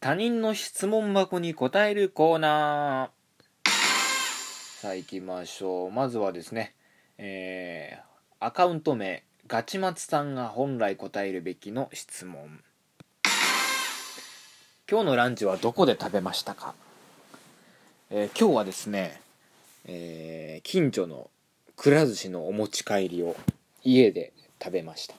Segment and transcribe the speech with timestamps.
[0.00, 3.70] 他人の質問箱に答えるコーナー。
[4.80, 5.90] さあ行きましょう。
[5.90, 6.76] まずはですね
[7.18, 8.02] えー、
[8.38, 12.60] アカウント名ガチマツさんが本来答えるべきの質問。
[14.88, 16.74] 今日のランチはどこで食べましたか、
[18.10, 19.20] えー、今日はですね、
[19.84, 21.28] えー、近所の
[21.74, 23.34] くら寿司のお持ち帰りを
[23.82, 25.16] 家で食べました。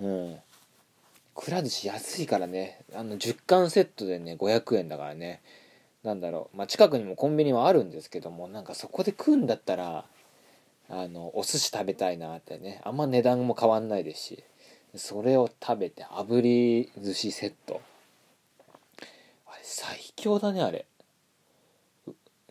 [0.00, 0.38] うん。
[1.38, 2.80] くら寿司安いからね。
[2.92, 5.40] あの10貫セットでね500円だからね。
[6.02, 6.56] なんだろう。
[6.56, 10.04] まあ近くにもコンビニはあるんですけどもなんかそこで食うんだったら
[10.90, 12.80] あのお寿司食べたいなってね。
[12.82, 14.44] あんま値段も変わんないですし
[14.96, 17.80] それを食べて炙り寿司セット。
[19.46, 20.86] あれ最強だねあれ。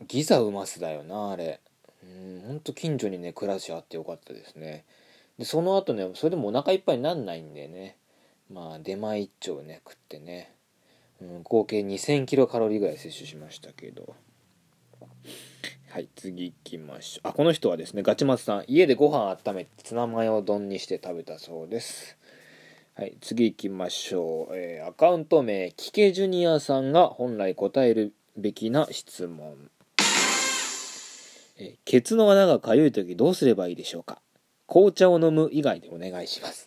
[0.07, 1.59] ギザうますだよなあれ。
[2.03, 4.85] うんほんと近所にね暮らしあってよかったですね。
[5.37, 7.97] でその後ねそれでもお腹いっぱいになんないんでね。
[8.51, 10.53] まあ出前一丁ね食ってね、
[11.21, 14.15] うん、合計2000キロカロリーぐらい摂取しましたけど。
[15.89, 17.29] はい次行きましょう。
[17.29, 18.65] あこの人はですねガチマツさん。
[18.67, 22.17] 家でご飯温めてツナマヨ丼にして食べたそうです。
[22.93, 29.71] はい次行きましょう、えー、アカウント名キケジュニアさんが本来答えるべきな質問。
[31.59, 34.21] えケツの穴がかゆい時どうすればいいでしょうか。
[34.67, 36.66] 紅茶を飲む以外でお願いします。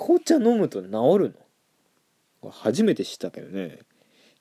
[0.00, 0.98] 紅茶飲むと治るの？
[2.40, 3.80] これ初めて知ったけどね。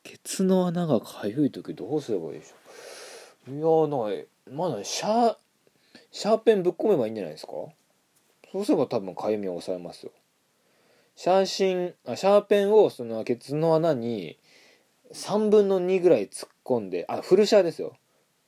[0.04, 3.56] ケツの穴がかゆい時どうすればいいでしょう？
[3.56, 5.36] いやなんかまだシャー
[6.12, 7.52] シャーペンぶっ込めばいいんじゃないですか？
[8.52, 10.14] そうすれば多分かゆみを抑えますよ。
[11.18, 14.40] シャーシンあシャーペンをそのケツの穴に
[15.14, 17.98] 3分の2ぐらい突っ込んであフルシャーですよ。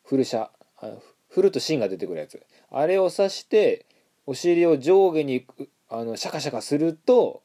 [0.06, 1.00] フルシャー。
[1.28, 2.42] フルと芯が出てくるやつ。
[2.72, 3.86] あれを刺して
[4.26, 5.46] お尻を上下に
[5.92, 7.42] あのシャカシャカすると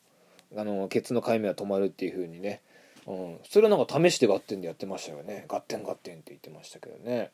[0.56, 2.62] あのケツのかゆみは止まるっていう風にね、
[3.06, 5.44] うん、それをなんか試してガッテンでやってましたよね。
[5.48, 7.32] ガッテンガッテンって言ってましたけどね、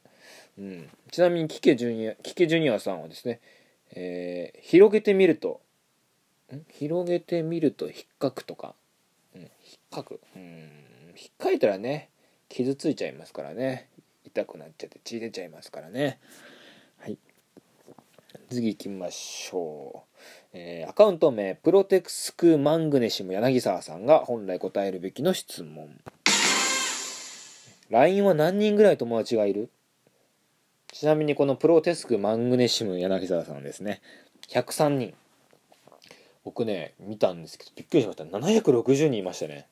[0.58, 3.40] うん、ちなみにキケジュニアキケジュニアさんはですね、
[3.92, 5.60] えー、広げてみると
[6.70, 8.74] 広げてみると引っかくとか、
[9.34, 9.50] うん、引っ
[9.90, 10.20] かく。
[10.36, 10.42] うん。
[11.14, 12.08] 引っかいたらね
[12.48, 13.88] 傷ついちゃいますからね。
[14.24, 16.18] 痛くなっちゃって血出ちゃいますからね。
[16.98, 17.18] はい。
[18.50, 20.11] 次行きましょう、
[20.54, 25.98] えー、アカウント名プロテクスクマングネシム柳沢さんが本来答えるべきの質問。
[27.88, 29.70] LINE は何人ぐらい友達がいる？
[30.92, 34.02] ちなみにこのプロテスクマングネシム柳沢さんですね。
[34.48, 35.14] 103人。
[36.44, 38.24] 僕ね見たんですけどびっくりしました。
[38.24, 39.66] 760人いましたね。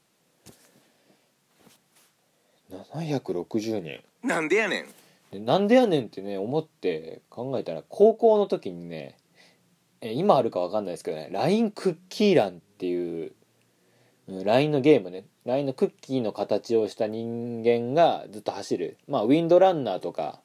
[2.94, 4.00] 760人。
[4.26, 4.86] なんでやねん。
[5.30, 9.16] でなんでやねんってね思って考えたら高校の時にね
[10.00, 13.33] え今あるか分かんないですけどね LINE クッキー欄っていう
[14.44, 15.25] LINE のゲームね。
[15.44, 18.97] LINE のクッキーの形をした人間がずっと走る。
[19.09, 20.41] まあウィンドランナーとか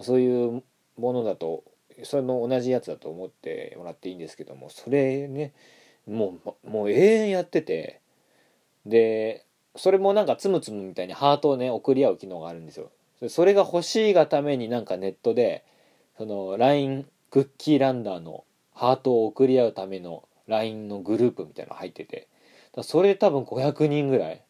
[0.00, 0.62] そういう
[0.98, 1.64] ものだと
[2.02, 5.52] それの同じやつだと思ってもらっていいんですけどもそれね
[6.06, 8.00] もうもう永遠やってて
[8.84, 9.44] で
[9.76, 12.90] それもなんかつむつむみたいにハートをね送り合う機能があるんですよ。
[13.28, 15.64] それが欲しいがためになんかネットで
[16.18, 18.44] その LINE クッキーランダーの
[18.82, 22.26] ハートを送り合うための LINE のグループみたいなの入ってて
[22.82, 24.42] それ多分500人ぐらい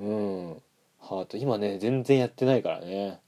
[0.00, 0.62] うん
[0.98, 3.20] ハート今ね全然やってないからね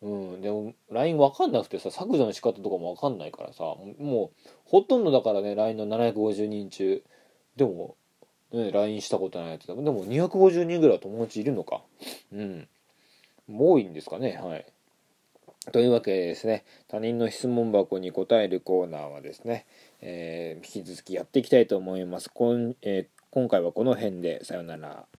[0.00, 3.64] うんでも LINE 分かんなくてさ削除の仕方とかも分かんないからさ
[3.98, 7.02] もうほとんどだからね LINE の750人中
[7.56, 7.96] でも
[8.50, 9.66] ね、LINE したことないやつ。
[9.66, 11.82] でも250人ぐらい友達いるのか。
[12.32, 12.66] うん
[13.46, 13.68] もう。
[13.72, 14.40] 多いんですかね。
[14.42, 14.64] はい。
[15.72, 19.66] というわけでですね、他人の質問箱に答えるコーナーはですね、
[20.00, 22.30] えー、引き続きやっていきたいと思います。
[22.32, 25.08] こんえー、今回はこの辺で、さよなら。